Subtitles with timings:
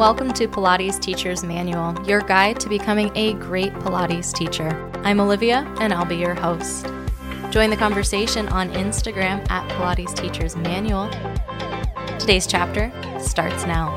[0.00, 4.90] welcome to Pilates Teacher's Manual, your guide to becoming a great Pilates teacher.
[5.04, 6.86] I'm Olivia, and I'll be your host.
[7.50, 11.10] Join the conversation on Instagram at Pilates Teacher's Manual.
[12.18, 12.90] Today's chapter
[13.20, 13.94] starts now.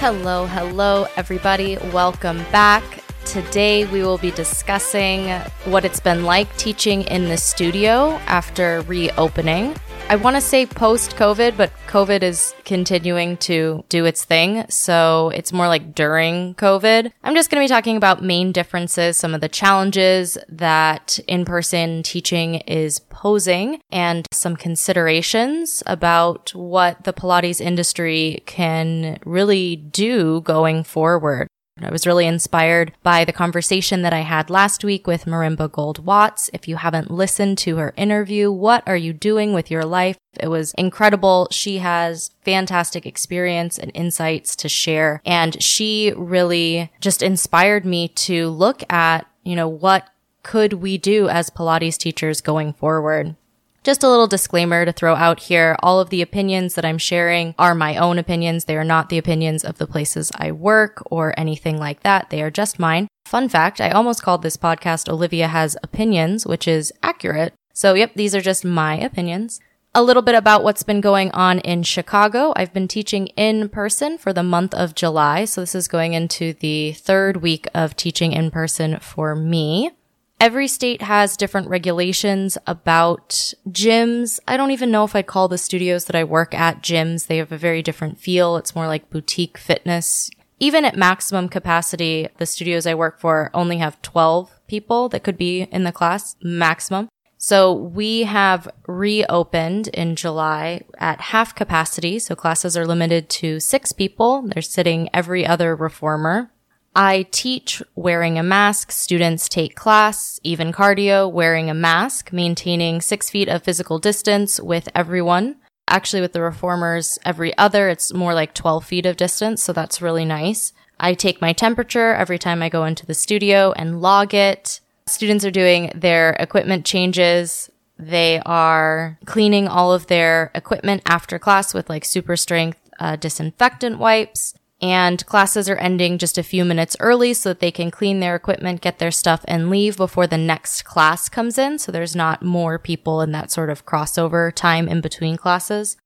[0.00, 1.76] Hello, hello, everybody.
[1.92, 2.99] Welcome back.
[3.30, 5.28] Today, we will be discussing
[5.66, 9.76] what it's been like teaching in the studio after reopening.
[10.08, 14.68] I want to say post COVID, but COVID is continuing to do its thing.
[14.68, 17.12] So it's more like during COVID.
[17.22, 21.44] I'm just going to be talking about main differences, some of the challenges that in
[21.44, 30.40] person teaching is posing, and some considerations about what the Pilates industry can really do
[30.40, 31.46] going forward.
[31.84, 36.04] I was really inspired by the conversation that I had last week with Marimba Gold
[36.04, 36.50] Watts.
[36.52, 40.16] If you haven't listened to her interview, what are you doing with your life?
[40.38, 41.48] It was incredible.
[41.50, 45.22] She has fantastic experience and insights to share.
[45.24, 50.08] And she really just inspired me to look at, you know, what
[50.42, 53.36] could we do as Pilates teachers going forward?
[53.82, 55.74] Just a little disclaimer to throw out here.
[55.82, 58.66] All of the opinions that I'm sharing are my own opinions.
[58.66, 62.28] They are not the opinions of the places I work or anything like that.
[62.28, 63.08] They are just mine.
[63.24, 67.54] Fun fact, I almost called this podcast Olivia Has Opinions, which is accurate.
[67.72, 69.60] So yep, these are just my opinions.
[69.94, 72.52] A little bit about what's been going on in Chicago.
[72.56, 75.46] I've been teaching in person for the month of July.
[75.46, 79.92] So this is going into the third week of teaching in person for me.
[80.40, 84.40] Every state has different regulations about gyms.
[84.48, 87.26] I don't even know if I'd call the studios that I work at gyms.
[87.26, 88.56] They have a very different feel.
[88.56, 90.30] It's more like boutique fitness.
[90.58, 95.36] Even at maximum capacity, the studios I work for only have 12 people that could
[95.36, 97.10] be in the class maximum.
[97.36, 102.18] So we have reopened in July at half capacity.
[102.18, 104.42] So classes are limited to six people.
[104.46, 106.50] They're sitting every other reformer.
[106.94, 108.90] I teach wearing a mask.
[108.90, 114.88] Students take class, even cardio, wearing a mask, maintaining six feet of physical distance with
[114.94, 115.56] everyone.
[115.86, 119.62] Actually, with the reformers, every other, it's more like 12 feet of distance.
[119.62, 120.72] So that's really nice.
[120.98, 124.80] I take my temperature every time I go into the studio and log it.
[125.06, 127.70] Students are doing their equipment changes.
[127.98, 133.98] They are cleaning all of their equipment after class with like super strength uh, disinfectant
[133.98, 138.20] wipes and classes are ending just a few minutes early so that they can clean
[138.20, 141.78] their equipment, get their stuff and leave before the next class comes in.
[141.78, 145.96] So there's not more people in that sort of crossover time in between classes.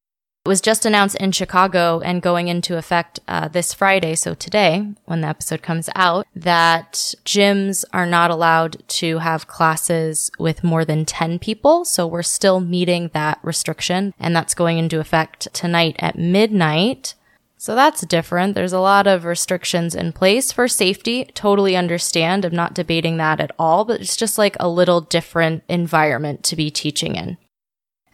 [0.45, 4.87] It was just announced in Chicago and going into effect uh, this Friday, so today,
[5.07, 10.85] when the episode comes out, that gyms are not allowed to have classes with more
[10.85, 11.87] than 10 people.
[11.87, 17.15] So we're still meeting that restriction, and that's going into effect tonight at midnight.
[17.65, 18.55] So that's different.
[18.55, 21.25] There's a lot of restrictions in place for safety.
[21.33, 22.45] Totally understand.
[22.45, 26.57] I'm not debating that at all, but it's just like a little different environment to
[26.57, 27.39] be teaching in.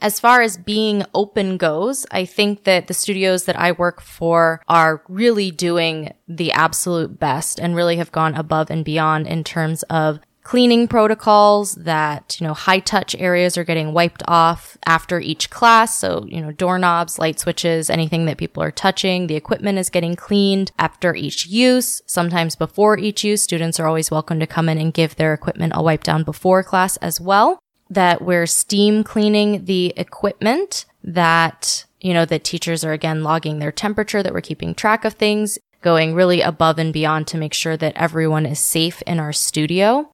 [0.01, 4.63] As far as being open goes, I think that the studios that I work for
[4.69, 9.83] are really doing the absolute best and really have gone above and beyond in terms
[9.91, 15.49] of cleaning protocols that, you know, high touch areas are getting wiped off after each
[15.49, 15.97] class.
[15.97, 19.29] So, you know, doorknobs, light switches, anything that people are touching.
[19.29, 22.03] The equipment is getting cleaned after each use.
[22.05, 25.73] Sometimes before each use, students are always welcome to come in and give their equipment
[25.77, 27.61] a wipe down before class as well.
[27.89, 33.71] That we're steam cleaning the equipment that, you know, that teachers are again logging their
[33.71, 37.77] temperature, that we're keeping track of things, going really above and beyond to make sure
[37.77, 40.11] that everyone is safe in our studio.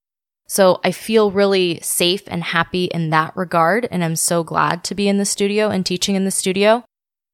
[0.47, 3.89] So I feel really safe and happy in that regard.
[3.91, 6.85] And I'm so glad to be in the studio and teaching in the studio.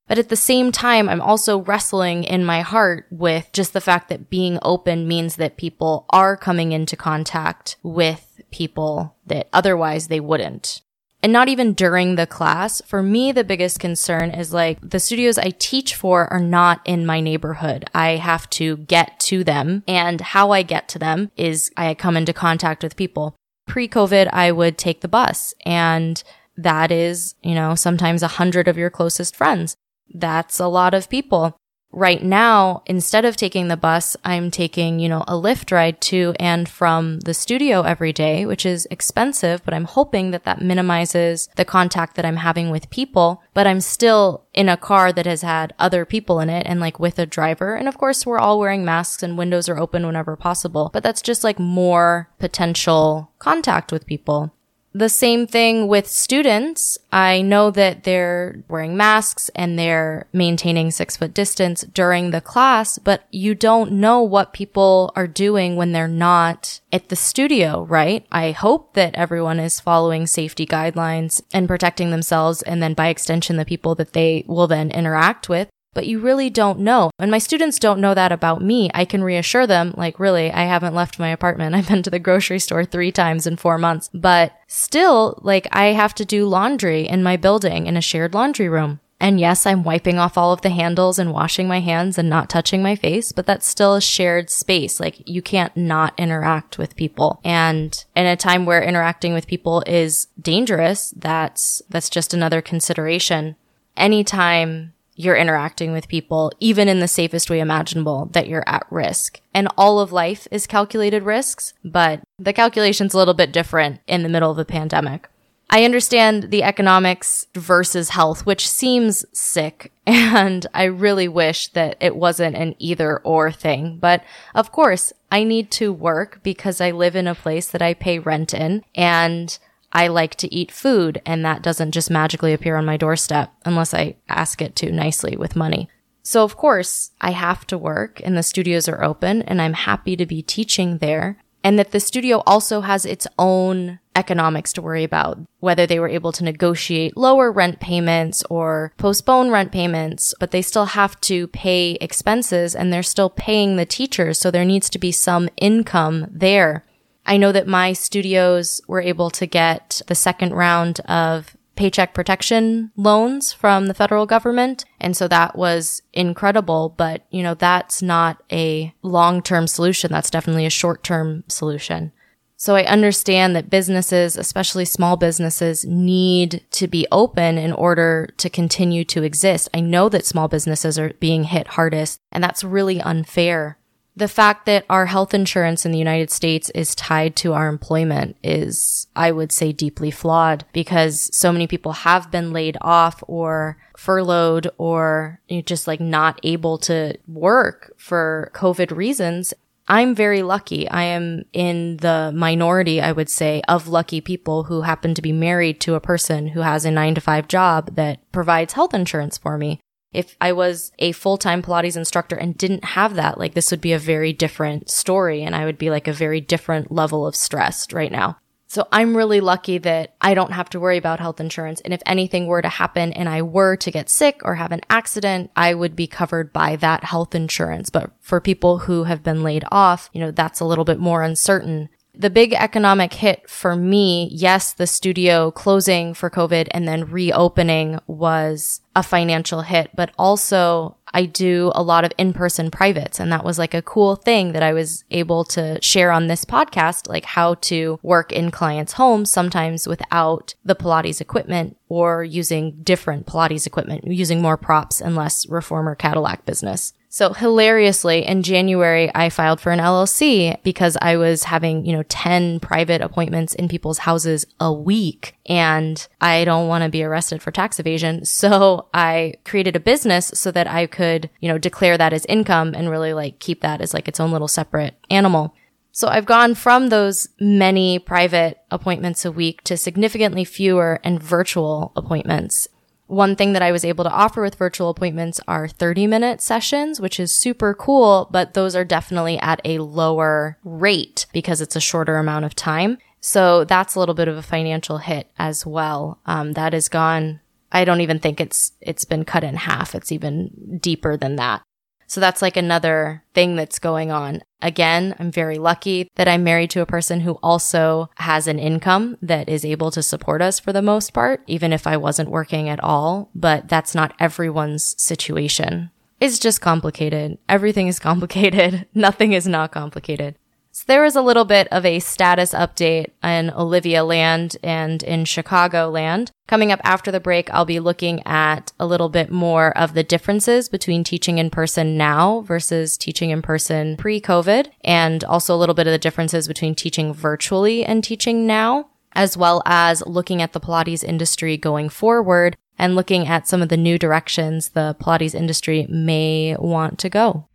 [0.09, 4.09] But at the same time, I'm also wrestling in my heart with just the fact
[4.09, 10.21] that being open means that people are coming into contact with people that otherwise they
[10.21, 10.83] wouldn't
[11.23, 12.83] and not even during the class.
[12.85, 17.07] For me, the biggest concern is like the studios I teach for are not in
[17.07, 17.89] my neighborhood.
[17.95, 22.17] I have to get to them and how I get to them is I come
[22.17, 23.37] into contact with people.
[23.67, 26.23] Pre COVID, I would take the bus and
[26.57, 29.77] that is, you know, sometimes a hundred of your closest friends.
[30.13, 31.57] That's a lot of people.
[31.93, 36.35] Right now, instead of taking the bus, I'm taking, you know, a Lyft ride to
[36.41, 41.49] and from the studio every day, which is expensive, but I'm hoping that that minimizes
[41.57, 43.43] the contact that I'm having with people.
[43.55, 46.99] But I'm still in a car that has had other people in it and like
[46.99, 47.75] with a driver.
[47.75, 51.23] And of course, we're all wearing masks and windows are open whenever possible, but that's
[51.23, 54.55] just like more potential contact with people.
[54.95, 56.99] The same thing with students.
[57.11, 62.99] I know that they're wearing masks and they're maintaining six foot distance during the class,
[62.99, 68.27] but you don't know what people are doing when they're not at the studio, right?
[68.31, 73.57] I hope that everyone is following safety guidelines and protecting themselves and then by extension,
[73.57, 77.11] the people that they will then interact with but you really don't know.
[77.19, 78.91] And my students don't know that about me.
[78.95, 81.75] I can reassure them, like, really, I haven't left my apartment.
[81.75, 85.87] I've been to the grocery store three times in four months, but still, like, I
[85.87, 89.01] have to do laundry in my building in a shared laundry room.
[89.23, 92.51] And yes, I'm wiping off all of the handles and washing my hands and not
[92.51, 94.99] touching my face, but that's still a shared space.
[94.99, 97.41] Like you can't not interact with people.
[97.45, 103.55] And in a time where interacting with people is dangerous, that's, that's just another consideration.
[103.97, 109.41] Anytime you're interacting with people, even in the safest way imaginable, that you're at risk.
[109.53, 114.23] And all of life is calculated risks, but the calculation's a little bit different in
[114.23, 115.29] the middle of a pandemic.
[115.75, 122.15] I understand the economics versus health, which seems sick, and I really wish that it
[122.15, 123.97] wasn't an either or thing.
[123.99, 124.23] But
[124.55, 128.19] of course, I need to work because I live in a place that I pay
[128.19, 129.59] rent in, and
[129.93, 133.93] I like to eat food and that doesn't just magically appear on my doorstep unless
[133.93, 135.89] I ask it to nicely with money.
[136.23, 140.17] So of course I have to work and the studios are open and I'm happy
[140.17, 145.05] to be teaching there and that the studio also has its own economics to worry
[145.05, 150.51] about, whether they were able to negotiate lower rent payments or postpone rent payments, but
[150.51, 154.39] they still have to pay expenses and they're still paying the teachers.
[154.39, 156.85] So there needs to be some income there.
[157.25, 162.91] I know that my studios were able to get the second round of paycheck protection
[162.97, 164.85] loans from the federal government.
[165.01, 166.95] And so that was incredible.
[166.97, 170.13] But, you know, that's not a long-term solution.
[170.13, 172.13] That's definitely a short-term solution.
[172.57, 178.49] So I understand that businesses, especially small businesses, need to be open in order to
[178.49, 179.69] continue to exist.
[179.75, 183.79] I know that small businesses are being hit hardest and that's really unfair
[184.15, 188.37] the fact that our health insurance in the United States is tied to our employment
[188.43, 193.79] is, I would say, deeply flawed because so many people have been laid off or
[193.97, 199.55] furloughed or just like not able to work for COVID reasons.
[199.89, 200.89] I'm very lucky.
[200.89, 205.33] I am in the minority, I would say, of lucky people who happen to be
[205.33, 209.39] married to a person who has a nine to five job that provides health insurance
[209.39, 209.81] for me.
[210.13, 213.93] If I was a full-time Pilates instructor and didn't have that, like this would be
[213.93, 217.93] a very different story and I would be like a very different level of stressed
[217.93, 218.39] right now.
[218.73, 221.83] So I'm really lucky that I don't have to worry about health insurance.
[221.83, 224.81] And if anything were to happen and I were to get sick or have an
[224.89, 227.91] accident, I would be covered by that health insurance.
[227.91, 231.23] But for people who have been laid off, you know, that's a little bit more
[231.23, 231.91] uncertain.
[232.15, 237.99] The big economic hit for me, yes, the studio closing for COVID and then reopening
[238.07, 243.45] was a financial hit, but also I do a lot of in-person privates and that
[243.45, 247.25] was like a cool thing that I was able to share on this podcast, like
[247.25, 253.67] how to work in clients' homes, sometimes without the Pilates equipment or using different Pilates
[253.67, 256.93] equipment, using more props and less reformer Cadillac business.
[257.15, 262.05] So hilariously, in January, I filed for an LLC because I was having, you know,
[262.05, 267.43] 10 private appointments in people's houses a week and I don't want to be arrested
[267.43, 268.25] for tax evasion.
[268.43, 272.73] So I created a business so that I could, you know, declare that as income
[272.75, 275.55] and really like keep that as like its own little separate animal.
[275.93, 281.93] So I've gone from those many private appointments a week to significantly fewer and virtual
[281.95, 282.69] appointments.
[283.07, 287.01] One thing that I was able to offer with virtual appointments are 30 minute sessions,
[287.01, 291.81] which is super cool, but those are definitely at a lower rate because it's a
[291.81, 292.99] shorter amount of time.
[293.21, 296.21] So that's a little bit of a financial hit as well.
[296.27, 297.41] Um, that is gone.
[297.71, 299.95] I don't even think it's, it's been cut in half.
[299.95, 301.63] It's even deeper than that.
[302.07, 304.43] So that's like another thing that's going on.
[304.63, 309.19] Again, I'm very lucky that I'm married to a person who also has an income
[309.21, 312.69] that is able to support us for the most part, even if I wasn't working
[312.69, 313.29] at all.
[313.35, 315.91] But that's not everyone's situation.
[316.21, 317.39] It's just complicated.
[317.49, 318.87] Everything is complicated.
[318.95, 320.37] Nothing is not complicated.
[320.75, 325.27] So there was a little bit of a status update in Olivia land and in
[325.27, 326.31] Chicago land.
[326.47, 330.03] Coming up after the break, I'll be looking at a little bit more of the
[330.03, 335.75] differences between teaching in person now versus teaching in person pre-COVID and also a little
[335.75, 340.55] bit of the differences between teaching virtually and teaching now, as well as looking at
[340.55, 345.35] the Pilates industry going forward and looking at some of the new directions the Pilates
[345.35, 347.47] industry may want to go.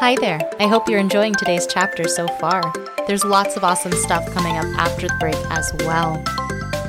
[0.00, 0.38] Hi there.
[0.60, 2.62] I hope you're enjoying today's chapter so far.
[3.08, 6.22] There's lots of awesome stuff coming up after the break as well.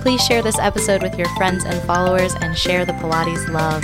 [0.03, 3.83] Please share this episode with your friends and followers and share the Pilates love.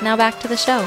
[0.00, 0.86] Now back to the show.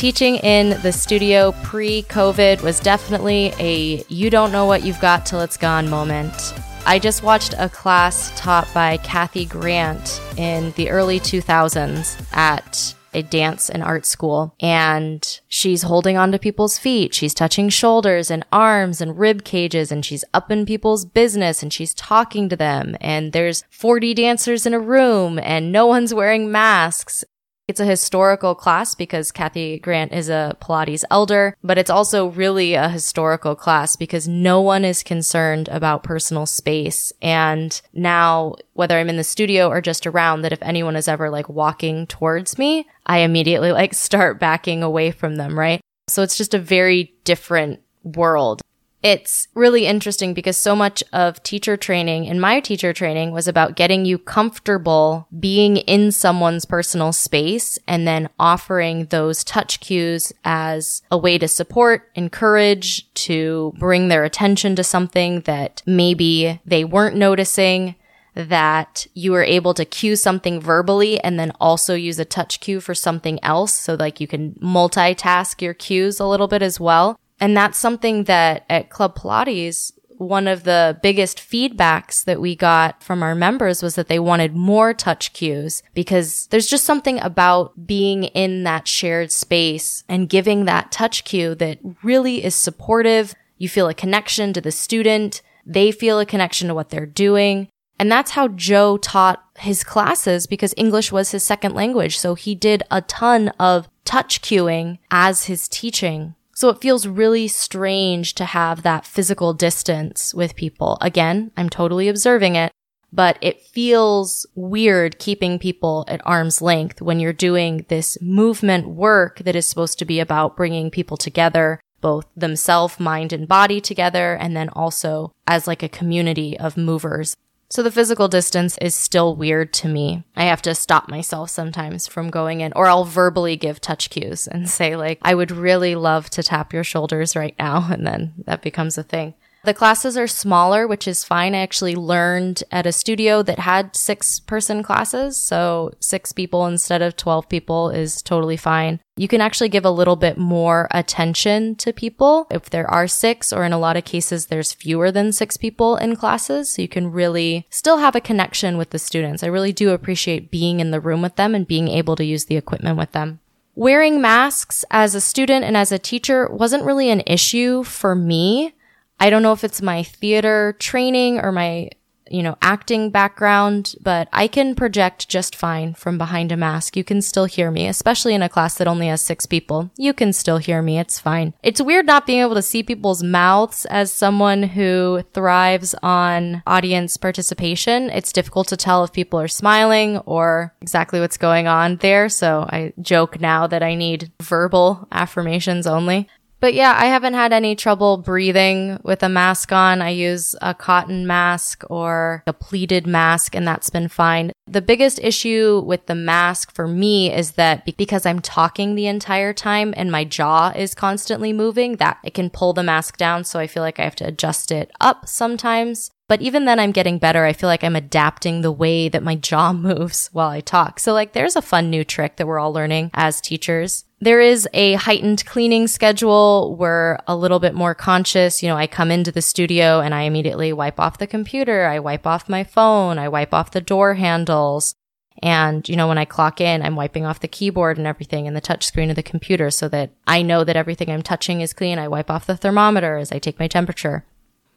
[0.00, 5.26] Teaching in the studio pre COVID was definitely a you don't know what you've got
[5.26, 6.54] till it's gone moment.
[6.86, 13.22] I just watched a class taught by Kathy Grant in the early 2000s at a
[13.22, 17.12] dance and art school and she's holding onto people's feet.
[17.12, 21.72] She's touching shoulders and arms and rib cages and she's up in people's business and
[21.72, 26.50] she's talking to them and there's 40 dancers in a room and no one's wearing
[26.50, 27.22] masks
[27.70, 32.74] it's a historical class because Kathy Grant is a Pilates elder, but it's also really
[32.74, 37.12] a historical class because no one is concerned about personal space.
[37.22, 41.30] And now, whether I'm in the studio or just around, that if anyone is ever
[41.30, 45.80] like walking towards me, I immediately like start backing away from them, right?
[46.08, 48.62] So it's just a very different world.
[49.02, 53.74] It's really interesting because so much of teacher training and my teacher training was about
[53.74, 61.00] getting you comfortable being in someone's personal space and then offering those touch cues as
[61.10, 67.16] a way to support, encourage, to bring their attention to something that maybe they weren't
[67.16, 67.94] noticing
[68.34, 72.80] that you were able to cue something verbally and then also use a touch cue
[72.80, 73.72] for something else.
[73.72, 77.18] So like you can multitask your cues a little bit as well.
[77.40, 83.02] And that's something that at Club Pilates, one of the biggest feedbacks that we got
[83.02, 87.86] from our members was that they wanted more touch cues because there's just something about
[87.86, 93.34] being in that shared space and giving that touch cue that really is supportive.
[93.56, 95.40] You feel a connection to the student.
[95.64, 97.68] They feel a connection to what they're doing.
[97.98, 102.18] And that's how Joe taught his classes because English was his second language.
[102.18, 106.34] So he did a ton of touch cueing as his teaching.
[106.60, 110.98] So it feels really strange to have that physical distance with people.
[111.00, 112.70] Again, I'm totally observing it,
[113.10, 119.38] but it feels weird keeping people at arm's length when you're doing this movement work
[119.38, 124.34] that is supposed to be about bringing people together, both themselves, mind and body together,
[124.34, 127.38] and then also as like a community of movers.
[127.70, 130.24] So the physical distance is still weird to me.
[130.34, 134.48] I have to stop myself sometimes from going in, or I'll verbally give touch cues
[134.48, 137.88] and say, like, I would really love to tap your shoulders right now.
[138.00, 139.34] And then that becomes a thing.
[139.62, 141.54] The classes are smaller, which is fine.
[141.54, 145.36] I actually learned at a studio that had six person classes.
[145.36, 149.00] So six people instead of 12 people is totally fine.
[149.16, 153.52] You can actually give a little bit more attention to people if there are six,
[153.52, 156.70] or in a lot of cases, there's fewer than six people in classes.
[156.70, 159.42] So you can really still have a connection with the students.
[159.42, 162.46] I really do appreciate being in the room with them and being able to use
[162.46, 163.40] the equipment with them.
[163.74, 168.74] Wearing masks as a student and as a teacher wasn't really an issue for me.
[169.20, 171.90] I don't know if it's my theater training or my,
[172.30, 176.96] you know, acting background, but I can project just fine from behind a mask.
[176.96, 179.90] You can still hear me, especially in a class that only has six people.
[179.98, 180.98] You can still hear me.
[180.98, 181.52] It's fine.
[181.62, 187.16] It's weird not being able to see people's mouths as someone who thrives on audience
[187.16, 188.08] participation.
[188.10, 192.28] It's difficult to tell if people are smiling or exactly what's going on there.
[192.30, 196.28] So I joke now that I need verbal affirmations only.
[196.60, 200.02] But yeah, I haven't had any trouble breathing with a mask on.
[200.02, 204.52] I use a cotton mask or a pleated mask and that's been fine.
[204.66, 209.52] The biggest issue with the mask for me is that because I'm talking the entire
[209.52, 213.44] time and my jaw is constantly moving, that it can pull the mask down.
[213.44, 216.10] So I feel like I have to adjust it up sometimes.
[216.28, 217.44] But even then I'm getting better.
[217.44, 221.00] I feel like I'm adapting the way that my jaw moves while I talk.
[221.00, 224.04] So like there's a fun new trick that we're all learning as teachers.
[224.22, 226.76] There is a heightened cleaning schedule.
[226.78, 228.62] We're a little bit more conscious.
[228.62, 231.86] You know, I come into the studio and I immediately wipe off the computer.
[231.86, 233.18] I wipe off my phone.
[233.18, 234.94] I wipe off the door handles.
[235.42, 238.54] And, you know, when I clock in, I'm wiping off the keyboard and everything and
[238.54, 241.72] the touch screen of the computer so that I know that everything I'm touching is
[241.72, 241.98] clean.
[241.98, 244.26] I wipe off the thermometer as I take my temperature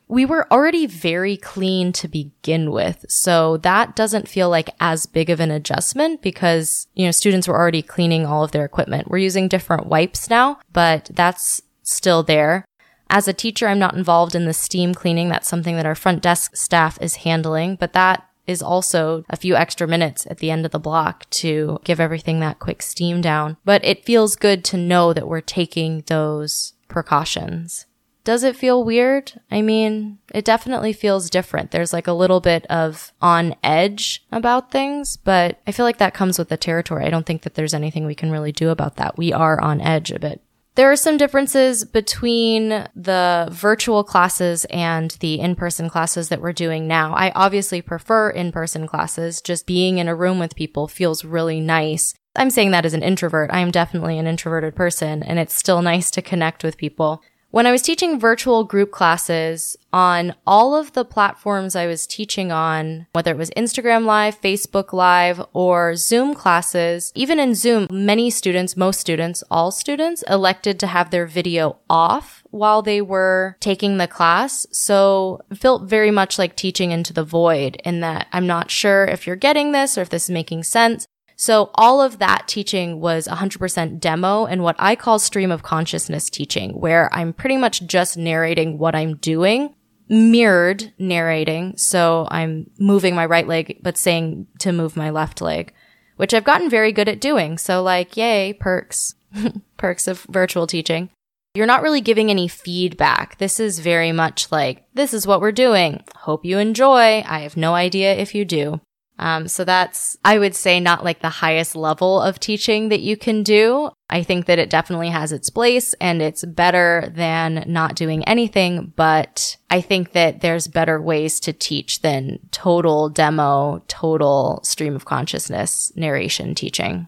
[0.07, 3.05] we were already very clean to begin with.
[3.09, 7.57] So that doesn't feel like as big of an adjustment because, you know, students were
[7.57, 9.09] already cleaning all of their equipment.
[9.09, 12.65] We're using different wipes now, but that's still there.
[13.09, 15.29] As a teacher, I'm not involved in the steam cleaning.
[15.29, 19.55] That's something that our front desk staff is handling, but that is also a few
[19.55, 23.57] extra minutes at the end of the block to give everything that quick steam down.
[23.63, 27.85] But it feels good to know that we're taking those precautions.
[28.23, 29.33] Does it feel weird?
[29.51, 31.71] I mean, it definitely feels different.
[31.71, 36.13] There's like a little bit of on edge about things, but I feel like that
[36.13, 37.05] comes with the territory.
[37.05, 39.17] I don't think that there's anything we can really do about that.
[39.17, 40.41] We are on edge a bit.
[40.75, 46.87] There are some differences between the virtual classes and the in-person classes that we're doing
[46.87, 47.13] now.
[47.13, 49.39] I obviously prefer in-person classes.
[49.39, 52.15] Just being in a room with people feels really nice.
[52.35, 53.51] I'm saying that as an introvert.
[53.53, 57.21] I am definitely an introverted person and it's still nice to connect with people.
[57.53, 62.51] When I was teaching virtual group classes on all of the platforms I was teaching
[62.51, 68.31] on, whether it was Instagram Live, Facebook Live, or Zoom classes, even in Zoom, many
[68.31, 73.97] students, most students, all students elected to have their video off while they were taking
[73.97, 74.65] the class.
[74.71, 79.05] So it felt very much like teaching into the void in that I'm not sure
[79.05, 81.05] if you're getting this or if this is making sense.
[81.43, 86.29] So all of that teaching was 100% demo and what I call stream of consciousness
[86.29, 89.75] teaching, where I'm pretty much just narrating what I'm doing,
[90.07, 91.75] mirrored narrating.
[91.75, 95.73] So I'm moving my right leg, but saying to move my left leg,
[96.15, 97.57] which I've gotten very good at doing.
[97.57, 99.15] So like, yay, perks,
[99.75, 101.09] perks of virtual teaching.
[101.55, 103.37] You're not really giving any feedback.
[103.39, 106.05] This is very much like, this is what we're doing.
[106.15, 107.21] Hope you enjoy.
[107.27, 108.79] I have no idea if you do.
[109.19, 113.15] Um, so that's, I would say, not like the highest level of teaching that you
[113.15, 113.91] can do.
[114.09, 118.93] I think that it definitely has its place and it's better than not doing anything,
[118.95, 125.05] but I think that there's better ways to teach than total demo, total stream of
[125.05, 127.07] consciousness narration teaching.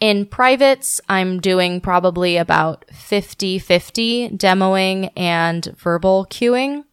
[0.00, 6.84] In privates, I'm doing probably about 50 50 demoing and verbal cueing.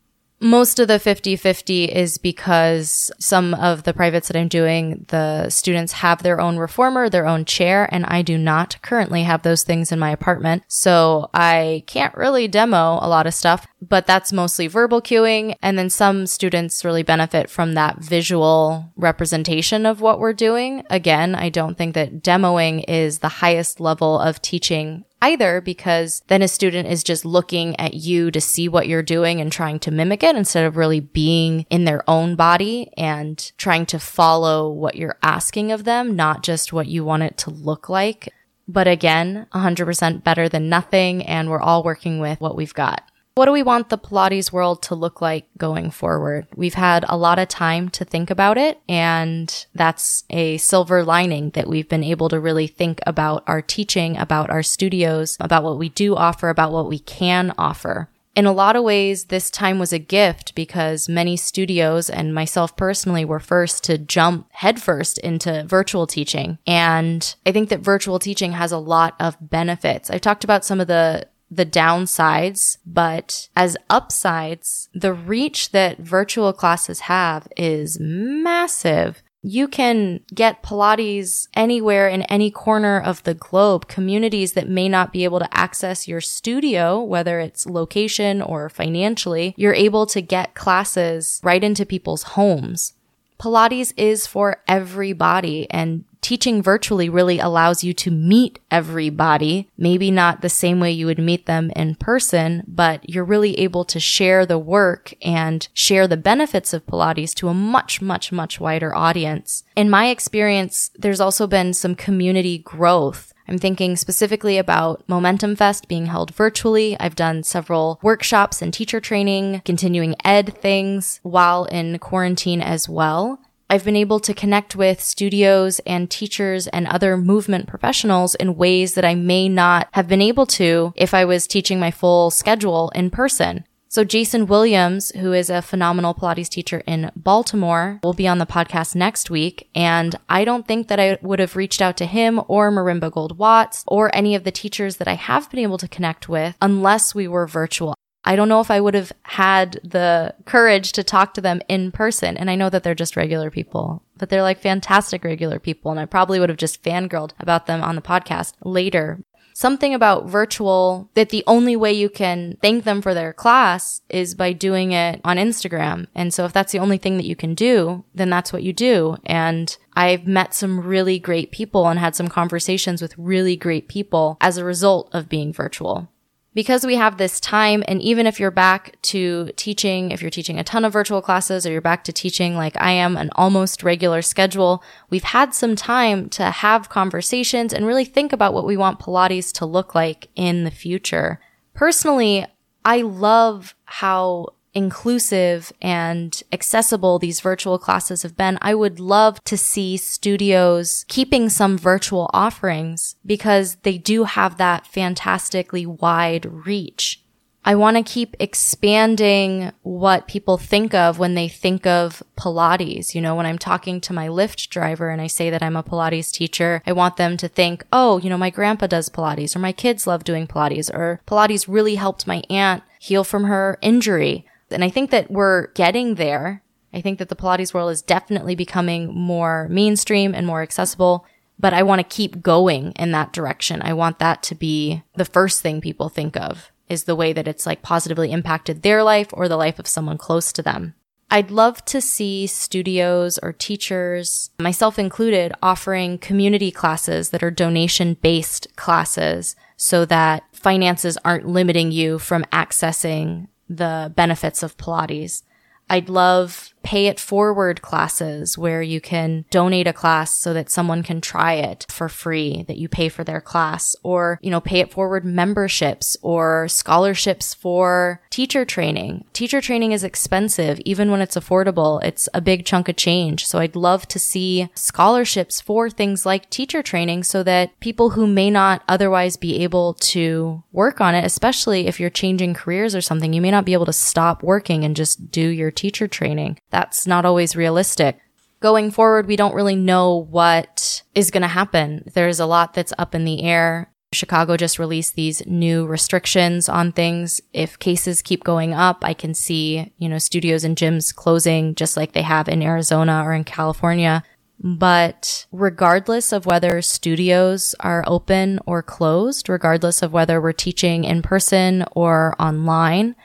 [0.44, 5.94] Most of the 50-50 is because some of the privates that I'm doing, the students
[5.94, 9.92] have their own reformer, their own chair, and I do not currently have those things
[9.92, 10.64] in my apartment.
[10.68, 15.56] So I can't really demo a lot of stuff, but that's mostly verbal cueing.
[15.62, 20.84] And then some students really benefit from that visual representation of what we're doing.
[20.90, 26.42] Again, I don't think that demoing is the highest level of teaching either because then
[26.42, 29.92] a student is just looking at you to see what you're doing and trying to
[29.92, 34.96] mimic it instead of really being in their own body and trying to follow what
[34.96, 38.34] you're asking of them, not just what you want it to look like.
[38.68, 41.24] But again, 100% better than nothing.
[41.24, 43.04] And we're all working with what we've got.
[43.36, 46.48] What do we want the Pilates world to look like going forward?
[46.54, 51.52] We've had a lot of time to think about it, and that's a silver lining
[51.52, 55.78] that we've been able to really think about our teaching, about our studios, about what
[55.78, 58.10] we do offer, about what we can offer.
[58.34, 62.78] In a lot of ways, this time was a gift because many studios and myself
[62.78, 66.58] personally were first to jump headfirst into virtual teaching.
[66.66, 70.10] And I think that virtual teaching has a lot of benefits.
[70.10, 76.54] I've talked about some of the the downsides, but as upsides, the reach that virtual
[76.54, 79.22] classes have is massive.
[79.44, 83.88] You can get Pilates anywhere in any corner of the globe.
[83.88, 89.56] Communities that may not be able to access your studio, whether it's location or financially,
[89.58, 92.94] you're able to get classes right into people's homes.
[93.42, 99.68] Pilates is for everybody and teaching virtually really allows you to meet everybody.
[99.78, 103.84] Maybe not the same way you would meet them in person, but you're really able
[103.86, 108.60] to share the work and share the benefits of Pilates to a much, much, much
[108.60, 109.64] wider audience.
[109.76, 113.31] In my experience, there's also been some community growth.
[113.48, 116.98] I'm thinking specifically about Momentum Fest being held virtually.
[117.00, 123.40] I've done several workshops and teacher training, continuing ed things while in quarantine as well.
[123.70, 128.96] I've been able to connect with studios and teachers and other movement professionals in ways
[128.96, 132.92] that I may not have been able to if I was teaching my full schedule
[132.94, 133.64] in person.
[133.92, 138.46] So Jason Williams, who is a phenomenal Pilates teacher in Baltimore, will be on the
[138.46, 139.68] podcast next week.
[139.76, 143.38] And I don't think that I would have reached out to him or Marimba Gold
[143.38, 147.14] Watts or any of the teachers that I have been able to connect with unless
[147.14, 147.94] we were virtual.
[148.24, 151.92] I don't know if I would have had the courage to talk to them in
[151.92, 152.38] person.
[152.38, 155.92] And I know that they're just regular people, but they're like fantastic regular people.
[155.92, 159.20] And I probably would have just fangirled about them on the podcast later
[159.62, 164.34] something about virtual that the only way you can thank them for their class is
[164.34, 166.08] by doing it on Instagram.
[166.16, 168.74] And so if that's the only thing that you can do, then that's what you
[168.74, 169.18] do.
[169.24, 174.36] And I've met some really great people and had some conversations with really great people
[174.42, 176.10] as a result of being virtual
[176.54, 180.60] because we have this time and even if you're back to teaching if you're teaching
[180.60, 183.84] a ton of virtual classes or you're back to teaching like i am an almost
[183.84, 188.78] regular schedule we've had some time to have conversations and really think about what we
[188.78, 191.40] want pilates to look like in the future.
[191.74, 192.46] Personally
[192.84, 199.58] i love how inclusive and accessible these virtual classes have been, I would love to
[199.58, 207.22] see studios keeping some virtual offerings because they do have that fantastically wide reach.
[207.64, 213.14] I want to keep expanding what people think of when they think of Pilates.
[213.14, 215.84] You know, when I'm talking to my Lyft driver and I say that I'm a
[215.84, 219.60] Pilates teacher, I want them to think, oh, you know, my grandpa does Pilates or
[219.60, 224.48] my kids love doing Pilates or Pilates really helped my aunt heal from her injury.
[224.72, 226.64] And I think that we're getting there.
[226.94, 231.26] I think that the Pilates world is definitely becoming more mainstream and more accessible,
[231.58, 233.82] but I want to keep going in that direction.
[233.82, 237.48] I want that to be the first thing people think of is the way that
[237.48, 240.94] it's like positively impacted their life or the life of someone close to them.
[241.34, 248.16] I'd love to see studios or teachers, myself included, offering community classes that are donation
[248.16, 255.44] based classes so that finances aren't limiting you from accessing the benefits of Pilates.
[255.90, 261.04] I'd love pay it forward classes where you can donate a class so that someone
[261.04, 264.80] can try it for free that you pay for their class or, you know, pay
[264.80, 269.26] it forward memberships or scholarships for teacher training.
[269.34, 272.04] Teacher training is expensive even when it's affordable.
[272.04, 273.46] It's a big chunk of change.
[273.46, 278.28] So I'd love to see scholarships for things like teacher training so that people who
[278.28, 283.02] may not otherwise be able to work on it, especially if you're changing careers or
[283.02, 286.58] something, you may not be able to stop working and just do your teacher training
[286.72, 288.20] that's not always realistic.
[288.60, 292.04] Going forward, we don't really know what is going to happen.
[292.14, 293.92] There's a lot that's up in the air.
[294.14, 297.40] Chicago just released these new restrictions on things.
[297.54, 301.96] If cases keep going up, I can see, you know, studios and gyms closing just
[301.96, 304.24] like they have in Arizona or in California.
[304.64, 311.24] But regardless of whether studios are open or closed, regardless of whether we're teaching in
[311.24, 313.16] person or online,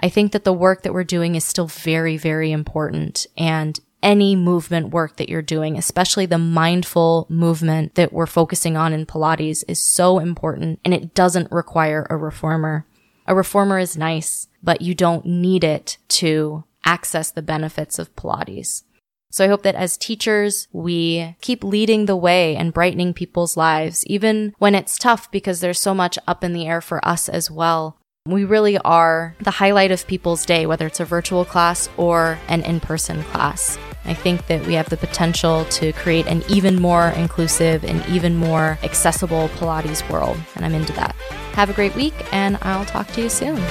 [0.00, 3.26] I think that the work that we're doing is still very, very important.
[3.36, 8.92] And any movement work that you're doing, especially the mindful movement that we're focusing on
[8.92, 12.86] in Pilates is so important and it doesn't require a reformer.
[13.26, 18.82] A reformer is nice, but you don't need it to access the benefits of Pilates.
[19.30, 24.06] So I hope that as teachers, we keep leading the way and brightening people's lives,
[24.06, 27.50] even when it's tough because there's so much up in the air for us as
[27.50, 27.98] well.
[28.26, 32.62] We really are the highlight of people's day, whether it's a virtual class or an
[32.62, 33.76] in person class.
[34.06, 38.34] I think that we have the potential to create an even more inclusive and even
[38.34, 41.14] more accessible Pilates world, and I'm into that.
[41.52, 43.62] Have a great week, and I'll talk to you soon.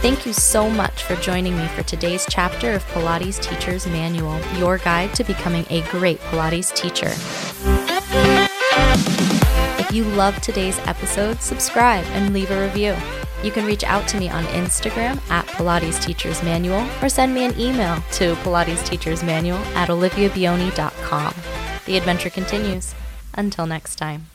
[0.00, 4.78] Thank you so much for joining me for today's chapter of Pilates Teacher's Manual, your
[4.78, 7.12] guide to becoming a great Pilates teacher.
[9.78, 12.96] If you loved today's episode, subscribe and leave a review.
[13.44, 17.44] You can reach out to me on Instagram at Pilates Teacher's Manual or send me
[17.44, 21.34] an email to Pilates Teacher's Manual at oliviabioni.com.
[21.84, 22.94] The adventure continues.
[23.34, 24.26] Until next time.